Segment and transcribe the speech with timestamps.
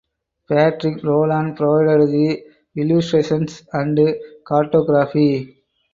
[0.49, 2.43] Patrick Rowland provided the
[2.75, 3.99] illustrations and
[4.47, 5.61] cartography.